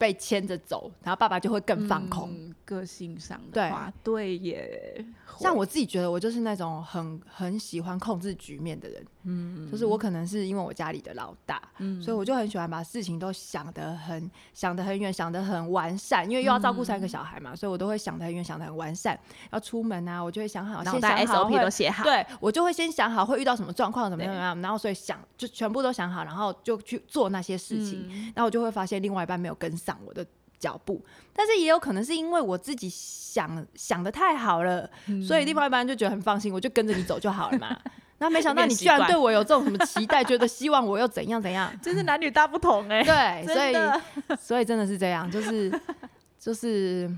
[0.00, 2.50] 被牵着走，然后爸爸就会更放空。
[2.64, 5.04] 个性上的话，对耶。
[5.38, 9.06] 像我自己觉得，我就是那种很很喜欢控制局面的人。
[9.24, 16.28] 嗯，就是我可能是因为我家里的老大，嗯，所以我就很喜欢把事情都想得很想得很远，想得很完善。
[16.28, 19.18] 因为又要照顾三个小孩嘛，所以我都会想得很远，想得很完善。
[19.52, 22.02] 要出门啊，我就会想好，先想好 SOP 都写好。
[22.02, 28.08] 对，我就会先想好会遇到什么状况，怎么样怎么样，然后所以想就全部都想好，然后就去做那些事情。
[28.34, 29.96] 然后我就会发现另外一半没有跟上。
[30.06, 30.26] 我的
[30.58, 31.04] 脚步，
[31.34, 34.88] 但是也有可能是因为我自己想想的太好了，
[35.22, 37.78] 所以另外一半就觉得很放心，我就跟着你走就好了嘛。
[38.20, 43.02] 那没想到你居然对我有这种什么期待，觉得希望我又怎样怎样， 真是男女大不同哎。
[43.44, 45.72] 对，所以所以真的是这样，就是
[46.38, 47.10] 就是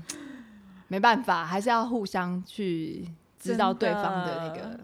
[0.87, 4.79] 没办法，还是要互相去知道对方的那个。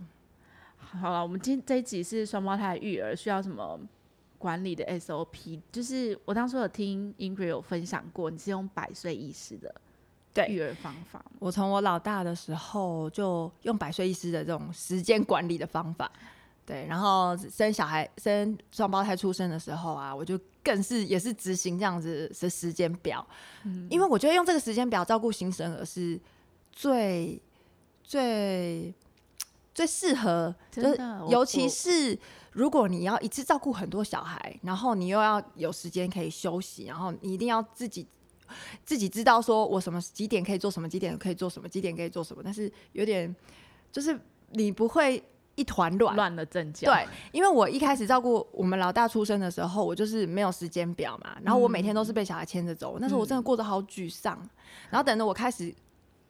[1.00, 3.80] 好了，我们今这一集是双胞胎育儿，需要什么？
[4.38, 9.76] 管理的 SOP 就是我当初有听 Ingrid 有分享过，你是用百岁意识的
[10.34, 11.24] 对育儿方法。
[11.40, 16.12] 我从我老大的时候就用百岁医师的这种时间管理的方法，
[16.66, 23.26] 对，然后生小孩生双胞胎出生的时候啊，我就更是也是执行这样子的时间表，
[23.90, 26.20] 因为我觉得用这个时间表照顾新生儿是
[26.72, 27.42] 最
[28.04, 28.94] 最
[29.74, 30.98] 最适合，就是
[31.30, 32.18] 尤其是。
[32.52, 38.06] 如果你要一次照顾很多小孩，然后你又要有时间可以休息，然后你一定要自己
[38.86, 43.36] 自己知道说我什么几点可以做什么，几点可以做什么，几点可以做什么，但是有点
[43.92, 44.20] 就是
[44.52, 45.24] 你不会
[45.56, 46.92] 一团乱乱了阵脚。
[46.92, 54.38] 对，因为我一开始照顾我们老大出生的时候，我就是没有时间表嘛，然后我每天都是被小孩牵着走，那时候我真的过得好沮丧。
[54.90, 55.74] 然后等着我开始。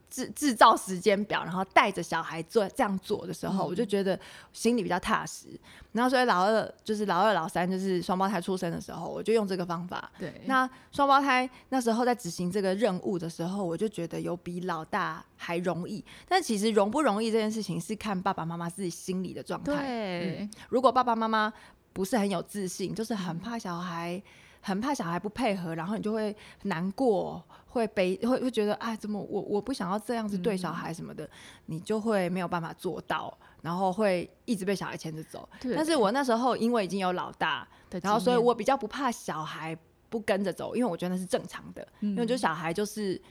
[0.10, 4.19] 制制造时间表，然后带着小孩做这样做的时候，我就觉得
[4.52, 5.48] 心里比较踏实。
[5.91, 10.12] 然后所以老二就是老二老三就是双胞胎出生的时候，我就用这个方法。
[10.19, 16.04] 对，那双胞胎那时候在执行这个任务的时候，我就觉得有比老大还容易。
[16.28, 19.76] 但其实容不容易这件事情是看爸爸妈妈自己心理的状态。
[19.76, 21.52] 对，如果爸爸妈妈
[21.93, 24.22] 不是很有自信，就是很怕小孩。
[24.62, 31.30] 很怕小孩不配合，然后你就会难过，会悲，会会觉得哎，怎么我我不想要这样子对小孩什么的，
[31.68, 35.48] 你就会没有办法做到，然后会一直被小孩牵着走。
[35.76, 37.68] 但是我那时候因为已经有老大，
[38.02, 39.78] 然后所以我比较不怕小孩
[40.10, 41.88] 不跟着走，因为我觉得那是正常的。
[42.00, 43.22] 因为就小孩就是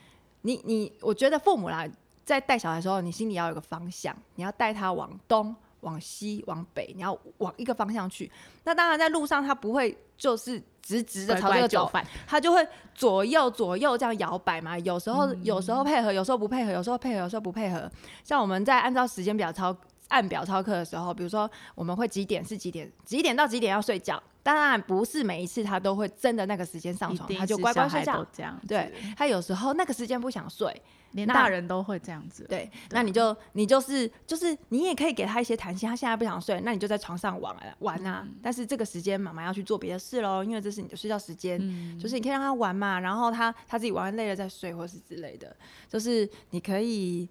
[0.43, 1.87] 你你，我觉得父母啦，
[2.25, 5.55] 在带小孩的时候，你心里要有个方向，你要带他往东。
[5.81, 8.31] 往西往北，你要往一个方向去。
[8.65, 11.91] 那当然，在路上它不会就是直直的朝这个走，
[12.27, 14.79] 它就会左右左右这样摇摆嘛。
[14.81, 17.91] 有时候有时候配合，有时候不配合，有时候配合，有时候不配合。
[18.25, 19.77] 像我们在按照时间表操
[20.09, 24.23] 按表操课的时候，比如说我们会几点是几点，几点到几点要睡觉。
[24.49, 28.25] 当然不是每一次他都会真的那个时间上床，他就乖乖睡觉。
[28.33, 30.83] 这样，对他有时候那个时间不想睡。
[31.13, 38.27] 连大人都会这样子，对，那你就你就是就是你也可以给他一些弹性，他现在不想睡，那你就在床上玩玩啊。
[38.43, 41.59] 但是这个时间妈妈要去做别的事喽，因为这是你的睡觉时间，
[41.99, 45.57] 就是你可以让他玩嘛，然后他他自己玩累了再睡，或是之类的。
[45.89, 47.27] 就是你可以，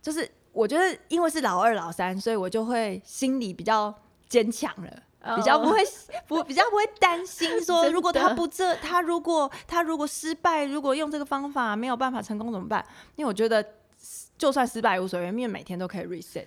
[0.00, 3.92] 就是我觉得因为是老二老三，所以我就会心里比较
[4.28, 5.02] 坚强了。
[5.36, 5.82] 比较不会
[6.26, 12.84] 不比较不会担心说，如果他不这他如果他如果失败，如果用这个方法没有办法成功怎么办？
[13.16, 13.64] 因为我觉得
[14.38, 16.46] 就算失败无所谓，因为每天都可以 reset。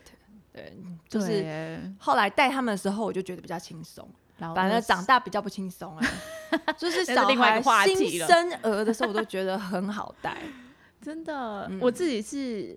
[0.53, 0.73] 对，
[1.09, 4.07] 就是后来带他们的时候，我就觉得比较轻松。
[4.55, 6.03] 反正长大比较不轻松啊，
[6.77, 10.37] 就是小孩新生儿的时候，我都觉得很好带。
[11.03, 12.75] 真的，我自己是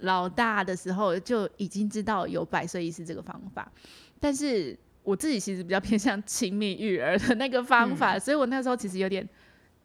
[0.00, 3.70] 老大的时候就已经知道有百岁医师这个方法，
[4.18, 4.76] 但是。
[5.06, 9.26] 我自己其实比较偏向亲密育儿的那个方法，所以我那时候其实有点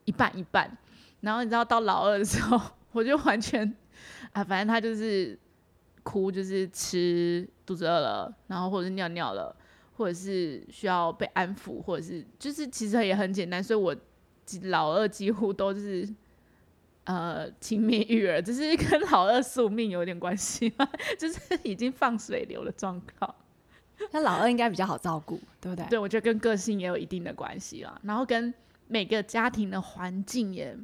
[0.06, 0.76] 一半一半。
[1.20, 2.60] 然后你知道到老二的时候，
[2.92, 3.72] 我就完全
[4.32, 5.38] 啊，反正他就是
[6.02, 9.56] 哭，就是吃肚子饿了，然后或者是尿尿了，
[9.96, 13.64] 或者是需要被安抚，或者是就是其实也很简单。
[13.64, 13.96] 所以我
[14.64, 16.10] 老二几乎都是
[17.04, 23.36] 呃亲密育儿，只是跟老二宿命有点关系嘛， 就是已经放水流的状况。
[24.12, 25.86] 那老二应该比较好照顾，对不对？
[25.90, 28.54] 对，我觉得跟个性也有一定的关系啦，然后跟
[28.88, 30.78] 每个家庭的环境也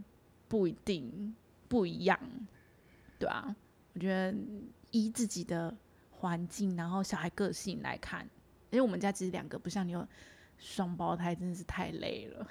[0.47, 1.35] 不一定
[1.67, 2.19] 不一样，
[3.19, 3.55] 对啊，
[3.93, 4.37] 我觉得
[4.91, 5.75] 依自己的
[6.11, 8.23] 环境，然后小孩个性来看，
[8.69, 10.07] 因为我们家其实两个不像你有
[10.57, 12.47] 双胞胎，真的是太累了。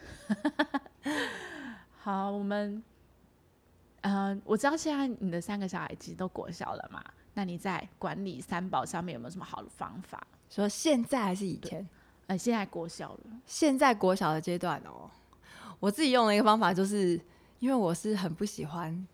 [1.97, 2.83] 好，我们，
[4.03, 7.03] 嗯，我知道现在你的三个小孩其实都国小了嘛，
[7.35, 10.25] 那你在管理三宝上面有没有什么好的方法？
[10.49, 11.87] 说现在还是以前？
[12.29, 13.21] 呃，现在国小了。
[13.47, 15.09] 现在国小的阶段哦，
[15.79, 17.21] 我自己用了一个方法，就是
[17.61, 19.07] 因为我是很不喜欢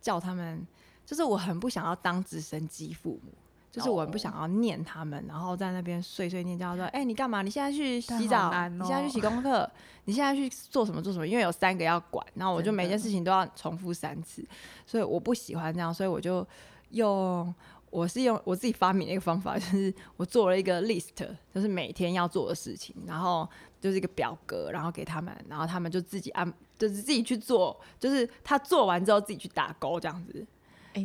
[0.00, 0.66] 叫他们，
[1.04, 3.32] 就是我很不想要当直升机父母，
[3.70, 7.42] 就是我很不想要念他们，然后在那边碎碎念，叫说：“哎，你干嘛？
[7.42, 8.50] 你现在去洗澡？
[8.68, 9.70] 你现在去洗功课？
[10.06, 14.42] 你现在去做什么做什么？”因为有三个要管，然后我就每件事情都要重复三次，
[14.86, 16.46] 所以我不喜欢这样，所以我就
[16.92, 17.54] 用。
[17.90, 23.48] 我是用我自己发明的一个方法， 就是我做了一个 list，就是每天要做的事情，然后
[23.80, 26.46] 就是一个表格，然后给他们，然后他们就自己按，
[26.78, 30.46] 就是自己去做，就是他做完之后自己去打勾这样子。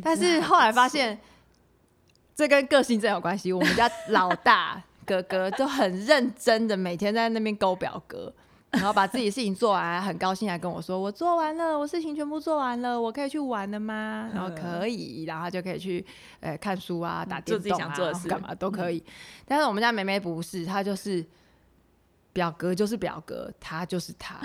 [0.02, 1.18] 但是后来发现，
[2.34, 3.52] 这跟个性真有关系。
[3.52, 8.32] 我们家老大哥哥就很认真的每天在那边勾表格。
[8.74, 16.04] 然后把自己事情做完，很高兴来跟我说：“我做完了，我事情全部做完了，我可以去玩了吗？”然后可以，然后就可以去
[16.40, 17.94] 呃看书啊，打电动啊，
[18.28, 19.02] 干嘛都可以。
[19.46, 21.24] 但是我们家梅梅不是，她就是
[22.32, 24.40] 表格就是表格，她就是她，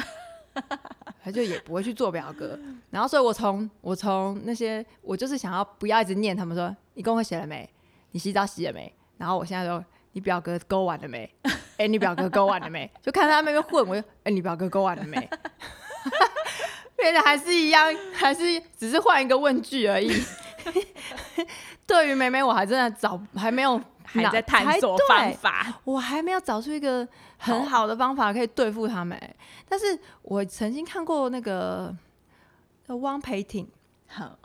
[1.23, 2.57] 她就也不会去做表格。
[2.91, 7.69] 然后所以，我从我从那些，我就是想要不要一直念他们说：“你功课写了没？
[8.11, 9.83] 你洗澡洗了没？”然后我现在都。
[10.11, 11.29] 你表哥勾完了没？
[11.77, 12.89] 哎，你表哥勾完了没？
[13.01, 15.29] 就看他那边混，我就哎，你表哥勾完了没？
[16.97, 20.11] 变得还是一样，还是只是换一个问句而已。
[21.87, 29.17] 对于妹妹，我还真的找还没有还在探索方法，我还没有找出一个很好的方法可以对付他们。
[29.69, 31.95] 但是我曾经看过那个
[32.87, 33.65] 汪培挺，
[34.07, 34.37] 好，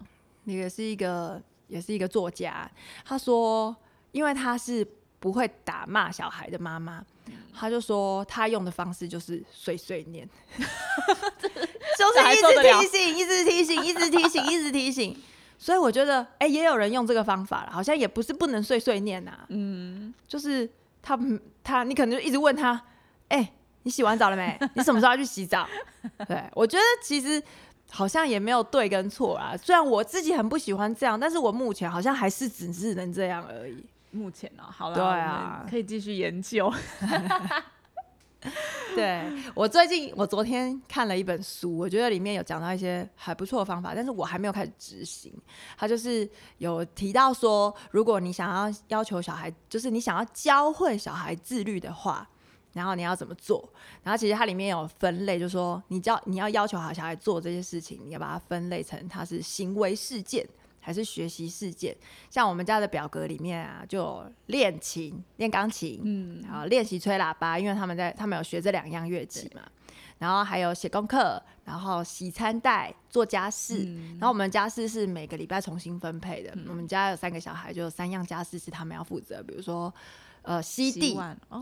[0.44, 2.70] 那个是一个也是一个作家，
[3.04, 3.74] 他说，
[4.12, 4.86] 因为他是。
[5.24, 7.02] 不会打骂小孩的妈妈，
[7.58, 15.16] 他就说他用的方式就是碎碎念， 就是一直提醒，一直提醒，一直提醒，一直提醒。
[15.56, 19.46] 所以我觉得，哎，也有人用这个方法了，好像也不是不能碎碎念呐。
[19.48, 20.68] 嗯，就是
[21.00, 21.18] 他
[21.62, 22.78] 他，你可能就一直问他，
[23.28, 23.50] 哎，
[23.84, 24.58] 你洗完澡了没？
[24.76, 25.66] 你什么时候要去洗澡？
[26.28, 27.42] 对我觉得其实
[27.88, 29.56] 好像也没有对跟错啊。
[29.56, 33.82] 虽然我自己很不喜欢这样，但是我目前好像还是只是能这样而已。
[34.14, 36.72] 目前呢，好了，对啊，可以继续研究。
[38.94, 45.32] 对我最近，我昨天看了一本书，我觉得里面有讲到一些还不错的方法，但是我还没有开始执行。
[45.76, 52.28] 他就是有提到说，如果你想要要求小孩，就是你想要教会小孩自律的话，
[52.74, 53.66] 然后你要怎么做？
[54.02, 60.46] 然后其实它里面有分类，就是说你教你要要求好小孩做这些事情，你要把它分类成它是行为事件。
[60.84, 61.96] 还是学习事件，
[62.28, 69.62] 像我们家的表格里面啊，就练琴、练钢琴，嗯，然后练习吹喇叭，因为他们在他们有学这两样乐器嘛。
[70.18, 73.84] 然后还有写功课，然后洗餐袋、做家事。
[74.12, 76.54] 然后我们家事是每个礼拜重新分配的。
[76.68, 79.92] 我们家有三个小孩，就有三样家事是他们要负责，比如说
[80.42, 81.18] 呃吸地、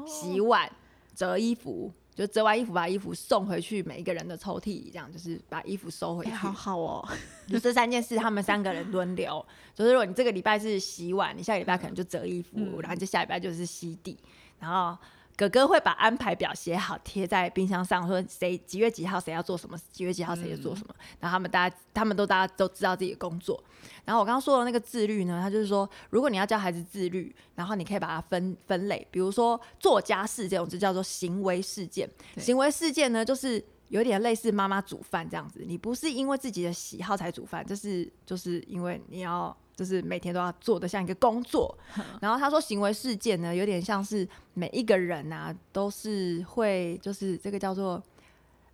[0.07, 0.71] 洗碗、
[1.15, 1.93] 折衣服。
[2.15, 6.31] 就折完衣服，把衣服送回去每一个人的抽屉，这样就是把衣服收回去。
[6.33, 7.09] 好好哦，
[7.49, 9.45] 就这三件事，他们三个人轮流。
[9.75, 14.17] 就是如果你这个礼拜是洗碗，你下个礼拜可能就折衣服，然后就下礼拜就是吸地。
[14.61, 14.97] 然后
[15.37, 20.95] 哥哥会把安排表写好，贴在冰箱上，说谁几月几号谁要做什么，几月几号谁要做什么。
[21.19, 23.63] 然后他们大家，他们都大家都知道自己的工作。
[24.05, 32.09] 然后我刚刚说的那个自律呢，他就是说，如果你要教孩子自律，然后你可以把它分分类，比如说做家事这种，就叫做行为事件。
[32.37, 39.57] 行为事件呢，就是有点类似妈妈煮饭这样子，你不是因为自己的喜好才煮饭，这是就是因为你要。
[39.75, 41.77] 就是每天都要做的像一个工作，
[42.21, 48.01] 然后他说行为事件呢，有点像是每一个人啊，都是会就是这个叫做，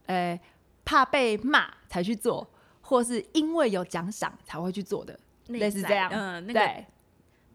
[0.07, 0.39] 呃，
[0.85, 2.47] 怕被骂才去做，
[2.83, 6.85] 或是因为有奖赏才会去做的，类似这样，嗯，那个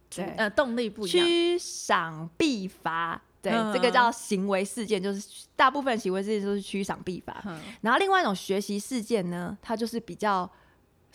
[0.09, 7.43] 对，呃，动力不一样，趋赏必罚，对，这个叫行为事件，就是大部分行为事件都是趋赏必罚，
[7.81, 10.49] 然后另外一种学习事件呢，它就是比较。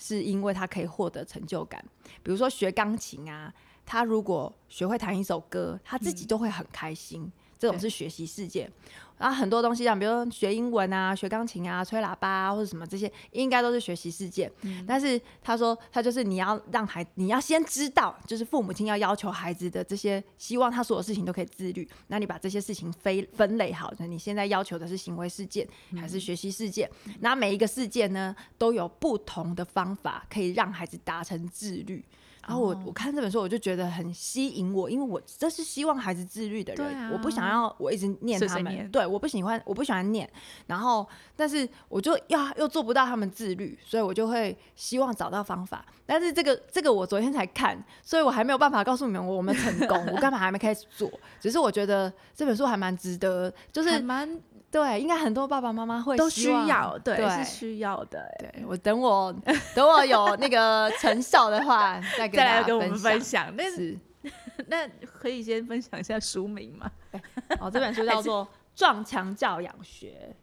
[0.01, 1.85] 是因为他可以获得成就感，
[2.23, 3.53] 比如说学钢琴啊，
[3.85, 7.29] 他如果学会弹一首歌，他自己都会很开心。
[7.59, 8.71] 这种是学习事件。
[9.19, 14.49] 然后很多东西，像比如说学英文啊、学钢琴啊、吹喇叭啊，或者什么这些，应该都是学习事件。
[14.87, 21.89] 但是他说，他就是你要让孩，你要先知道，就是父母亲要要求孩子的这些，希望他所有事情都可以自律。
[22.07, 26.89] 那你把这些事情分分类好，那你现在要求的是行为事件还是学习事件？
[27.19, 32.05] 那每一个事件呢，都有不同的方法可以让孩子达成自律。
[32.49, 40.27] 然后我我看这本书，我就觉得很吸引我，因为我这是希望孩子自律的人，我不想要我一直念他们，对，我不喜欢，我不喜欢念。
[40.67, 45.85] 然后，但是我就要又做不到他们自律，所以我就会希望找到方法。
[46.07, 51.11] 但是这个这个我昨天才看，所以我还没有办法告诉你们我们成功，我干嘛还没开始做？
[51.39, 54.41] 只是我觉得这本书还蛮值得，就是蛮。
[54.71, 58.23] 对，应该很多爸爸妈妈会都需要，对，是需要的。
[58.39, 59.35] 对我等我
[59.75, 63.55] 等我有那个成效的话， 再再来跟我们分享。
[63.57, 63.99] 那是
[64.67, 66.91] 那可以先分享一下书名吗？
[67.61, 70.35] 哦，这本书叫做《撞墙教养学》，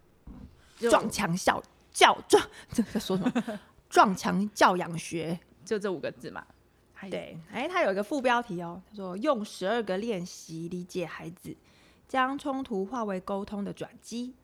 [0.89, 3.59] 撞墙教教撞这在说什么？
[3.89, 6.45] 撞墙教养学就这五个字嘛？
[7.09, 11.55] 对，哎，它有一个副标题哦，他说用十二个练习理解孩子。
[12.07, 14.35] 将冲突化为沟通的转机。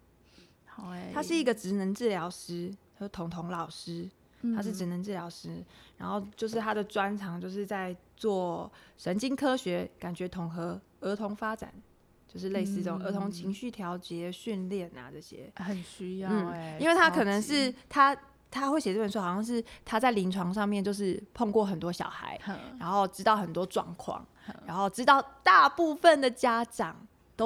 [0.66, 4.10] 好哎，他是一个职能治疗师，他是彤彤老师，
[4.56, 5.64] 他是职能治疗师。
[5.98, 11.72] 然后就是他的专长就是在做神经科学、感觉统合、儿童发展，
[12.28, 16.78] 就是类似这种儿童情绪调节训练啊这些，很需要哎。
[16.80, 18.18] 因为他可能是他
[18.50, 22.40] 他会写这本书，好像是他在临床上面就是碰过很多小孩，
[22.80, 24.26] 然后知道很多状况，
[24.66, 26.96] 然后知道大部分的家长。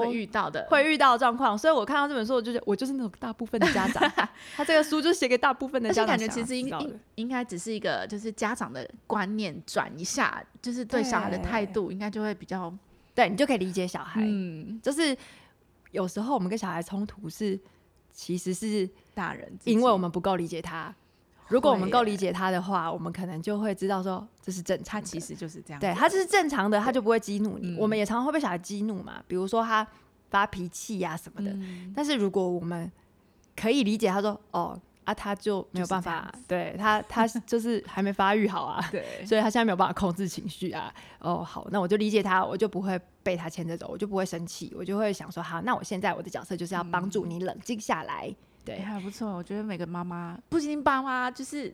[0.01, 4.11] 会遇到的，会遇到的状况，所以我看到这本书，我就觉得我就是那种大部分的家长。
[4.55, 6.07] 他这个书就写给大部分的家长。
[6.07, 12.73] 感觉其实应应应该只是一个，就是家长的观念转一下，就是对小孩的态度，应该就会比较，
[13.13, 14.21] 对你就可以理解小孩。
[14.23, 15.15] 嗯，就是
[15.91, 17.59] 有时候我们跟小孩冲突是，
[18.11, 20.93] 其实是大人，因为我们不够理解他。
[21.47, 24.99] 如果我们够理解他的话，我们可能就会知道说这是正常。
[24.99, 27.77] 他其实就是这样，对他这是正常的，他就不会激怒你。
[27.77, 29.85] 我们也常常会被小孩激怒嘛，比如说他
[30.29, 31.55] 发脾气呀什么的。
[31.95, 32.91] 但是如果我们
[33.55, 40.91] 可以理解，他说哦啊，他就没有办法，对他他 就是还没发育好啊，对，所以他现在没有办法控制情绪啊。
[41.19, 48.35] 哦，好，那我就理解他，我就不会被他牵着走，我就不会生气，我就会想说好，那我现在我的角色就是要帮助你冷静下来。
[48.65, 49.29] 对，还不错。
[49.29, 51.71] 我觉得每个妈妈，不仅爸妈，就是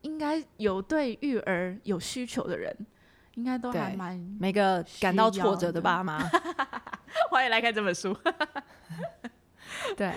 [0.00, 2.74] 应该有对育儿有需求的人，
[3.34, 6.18] 应该都还蛮每个感到挫折的爸妈，
[7.30, 8.16] 欢迎来看这本书。
[9.94, 10.14] 对，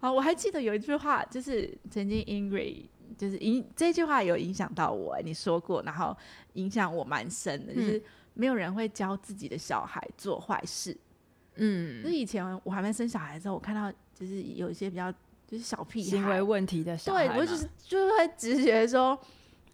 [0.00, 2.86] 好，我还记得有一句话，就是曾经 Ingrid
[3.18, 6.16] 就是影这句话有影响到我，你说过，然后
[6.52, 8.00] 影响我蛮深的，就是
[8.34, 10.96] 没有人会教自己的小孩做坏事。
[11.56, 13.92] 嗯，就是以前我还没生小孩的时候，我看到。
[14.18, 15.12] 就是有一些比较
[15.46, 19.10] 就是小屁行为问题的小孩，对，我就是就是会直觉说，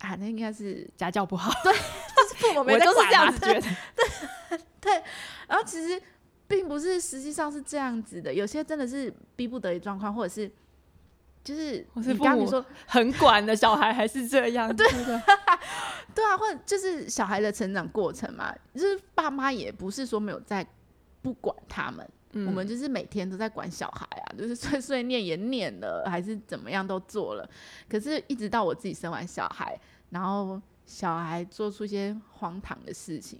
[0.01, 3.63] 啊，那应该是 家教不好，对，就是父母 没在管嘛， 对
[4.81, 5.03] 对。
[5.47, 6.03] 然后其实
[6.49, 10.51] 并不是，实际上是这样子的，有些真的是逼不得已状况，或者是
[11.45, 14.87] 就是你刚你说很管的小孩还是这样，对
[16.15, 20.67] 对啊，或者就是小孩的成长过程嘛，就是爸妈也不是说没有在
[21.23, 22.07] 不管他们。
[22.35, 27.49] 我们就是每天都在管小孩啊，就是碎碎念也念了，还是怎么样都做了。
[27.89, 29.79] 可是，一直到我自己生完小孩，
[30.11, 33.39] 然后小孩做出一些荒唐的事情，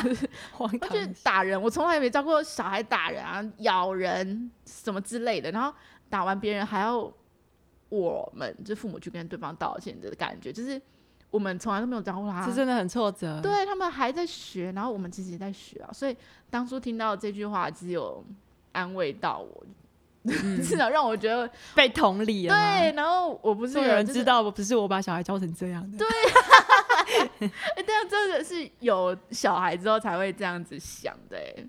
[0.52, 1.60] 荒唐，就打人。
[1.60, 5.50] 我从来没教过小孩打人啊，咬人什么之类的。
[5.50, 5.72] 然后
[6.08, 7.12] 打完别人还要
[7.90, 10.80] 我们就父母去跟对方道歉的感觉，就是
[11.32, 13.40] 我们从来都没有教过他，这真的很挫折。
[13.40, 16.14] 对他们还在学，然后我们其实也在学啊，所以
[16.50, 18.22] 当初听到这句话，只有
[18.72, 19.66] 安慰到我，
[20.62, 22.54] 至少让我觉得被同理了。
[22.54, 22.92] 对。
[22.92, 25.96] 然后我不是有人就是知道，不是我把小孩教成这样的。
[25.96, 26.06] 对，
[27.48, 27.50] 哎，
[27.82, 31.66] 这样真的是有小孩之后才会这样子想的、欸，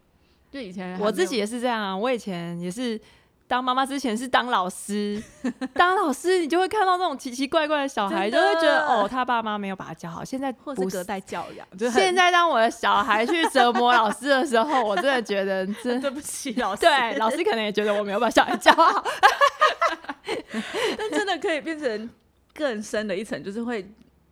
[0.51, 1.95] 就以前我自己也是这样啊。
[1.95, 2.99] 我以前也是
[3.47, 5.21] 当妈妈之前是当老师，
[5.75, 10.23] 当老师你就会看到那种奇奇怪怪的小孩，就会觉得哦，他爸妈没有把他教好。
[10.25, 19.03] 现在不或者是隔代教养，就很现在当我的小孩去折磨老师的时候，我真的觉得真 对不起老师，对老师可能也觉得我没有把小孩教好。
[20.97, 22.09] 但真的可以变成
[22.53, 23.87] 更深的一层，就是会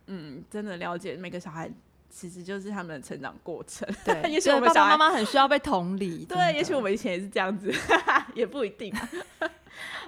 [0.06, 1.70] 嗯，真的了解每个小孩
[2.14, 3.88] 其实就是他们的成长过程。
[4.04, 6.24] 对， 也许我们爸爸妈妈很需要被同理。
[6.28, 7.72] 对，也许我们以前也是这样子，
[8.36, 9.08] 也不一定、啊。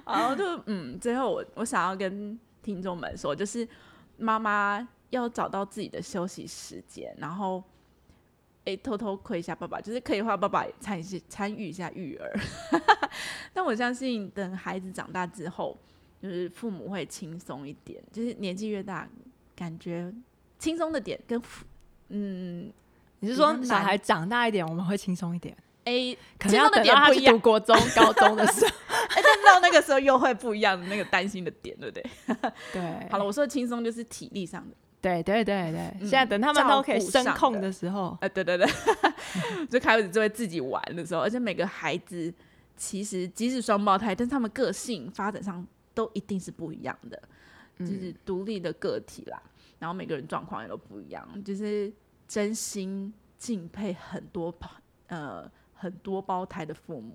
[0.04, 3.66] 然后就嗯，最后我我想要跟听众们说，就是
[4.18, 7.64] 妈妈要找到自己的休息时间，然后
[8.64, 12.38] 诶偷偷窥一下爸爸，就是可以的话，爸爸也参与参与一下育儿。
[13.54, 15.76] 但我相信，等孩子长大之后，
[16.20, 19.08] 就是父母会轻松一点，就是年纪越大，
[19.56, 20.12] 感觉
[20.58, 21.64] 轻松的点跟父
[22.08, 22.72] 嗯
[23.20, 25.56] 你是说小孩长大一点，我们会轻松一点？
[25.84, 28.70] 哎可能要的等到他去读，国中、高中的时候。
[29.14, 32.04] 哎，但到那个时候又会不一样的那个担心的点，对不对？
[32.72, 32.82] 对，
[33.12, 38.66] 好了，我说的轻松就是体力上的，对对对对，嗯现在等他们都可以声控的的时候，呃，对对对，
[39.68, 42.32] 就开始就会自己玩的时候，而且每个孩子
[42.76, 47.22] 其实即使双胞胎，但是他们个性发展上都一定是不一样的，
[47.78, 49.40] 就是独立的个体啦。
[49.84, 51.92] 然后每个人状况也都不一样，就是
[52.26, 54.70] 真心敬佩很多胞
[55.08, 57.14] 呃很多胞胎的父母，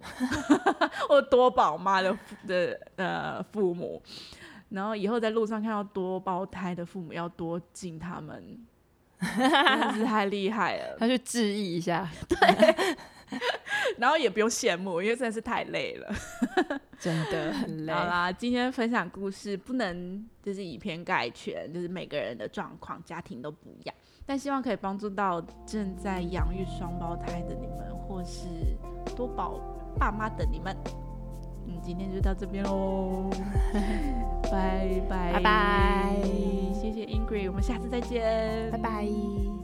[1.10, 2.16] 或多宝妈的
[2.46, 4.00] 的呃父母。
[4.70, 8.64] 然后以后在路上看到多胞胎的父母，要多敬他们，
[9.20, 10.96] 真的是太厉害了。
[11.00, 12.08] 他去致意一下，
[13.98, 16.14] 然后也不用羡慕，因为真的是太累了。
[17.00, 18.04] 真的很累好。
[18.06, 28.48] 啦，今天分享故事不能就是以偏概全，就是每个人的状况、家庭都不一样，但希望可以帮助到正在养育双胞胎的你们，或是
[29.16, 29.60] 多宝
[29.98, 30.76] 爸妈的你们。
[31.68, 33.30] 嗯，今天就到这边喽，
[34.52, 36.16] 拜拜拜拜
[36.74, 39.59] 谢谢 Ingrid，我们下次再见，拜拜。